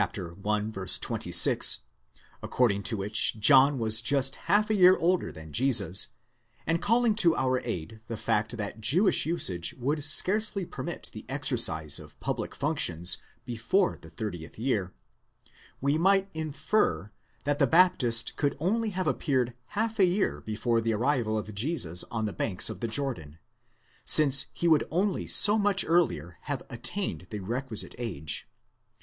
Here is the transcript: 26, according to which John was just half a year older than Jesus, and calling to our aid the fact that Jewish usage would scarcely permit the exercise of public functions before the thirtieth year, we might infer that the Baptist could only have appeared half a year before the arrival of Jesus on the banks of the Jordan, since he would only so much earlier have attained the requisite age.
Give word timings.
26, 0.01 1.79
according 2.41 2.81
to 2.81 2.97
which 2.97 3.37
John 3.39 3.77
was 3.77 4.01
just 4.01 4.35
half 4.47 4.71
a 4.71 4.73
year 4.73 4.97
older 4.97 5.31
than 5.31 5.53
Jesus, 5.53 6.07
and 6.65 6.81
calling 6.81 7.13
to 7.17 7.35
our 7.35 7.59
aid 7.59 8.01
the 8.07 8.17
fact 8.17 8.57
that 8.57 8.81
Jewish 8.81 9.27
usage 9.27 9.75
would 9.77 10.03
scarcely 10.03 10.65
permit 10.65 11.11
the 11.13 11.23
exercise 11.29 11.99
of 11.99 12.19
public 12.19 12.55
functions 12.55 13.19
before 13.45 13.95
the 13.95 14.09
thirtieth 14.09 14.57
year, 14.57 14.91
we 15.79 15.99
might 15.99 16.29
infer 16.33 17.11
that 17.43 17.59
the 17.59 17.67
Baptist 17.67 18.35
could 18.35 18.57
only 18.59 18.89
have 18.89 19.05
appeared 19.05 19.53
half 19.77 19.99
a 19.99 20.05
year 20.05 20.41
before 20.43 20.81
the 20.81 20.93
arrival 20.95 21.37
of 21.37 21.53
Jesus 21.53 22.03
on 22.09 22.25
the 22.25 22.33
banks 22.33 22.71
of 22.71 22.79
the 22.79 22.87
Jordan, 22.87 23.37
since 24.03 24.47
he 24.51 24.67
would 24.67 24.87
only 24.89 25.27
so 25.27 25.59
much 25.59 25.85
earlier 25.87 26.39
have 26.45 26.63
attained 26.71 27.27
the 27.29 27.39
requisite 27.41 27.93
age. 27.99 28.47